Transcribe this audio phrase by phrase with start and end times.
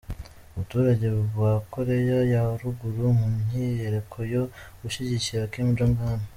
[0.53, 1.07] Abaturage
[1.39, 4.43] ba Koreya ya ruguru mu myiyereko yo
[4.81, 6.19] gushyigikira Kim Jong Un